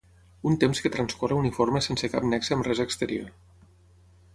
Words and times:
Un 0.51 0.55
temps 0.63 0.81
que 0.85 0.91
transcorre 0.95 1.37
uniforme 1.43 1.83
sense 1.91 2.13
cap 2.15 2.29
nexe 2.33 2.59
amb 2.59 2.69
res 2.71 2.87
exterior. 2.87 3.33